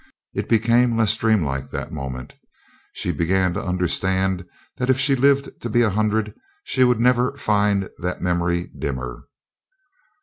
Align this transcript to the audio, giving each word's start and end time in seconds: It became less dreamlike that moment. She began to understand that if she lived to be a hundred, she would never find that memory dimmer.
It 0.33 0.49
became 0.49 0.97
less 0.97 1.15
dreamlike 1.15 1.69
that 1.69 1.91
moment. 1.91 2.33
She 2.91 3.11
began 3.11 3.53
to 3.53 3.63
understand 3.63 4.45
that 4.77 4.89
if 4.89 4.97
she 4.99 5.15
lived 5.15 5.61
to 5.61 5.69
be 5.69 5.83
a 5.83 5.91
hundred, 5.91 6.33
she 6.63 6.83
would 6.83 6.99
never 6.99 7.37
find 7.37 7.87
that 7.99 8.19
memory 8.19 8.71
dimmer. 8.75 9.25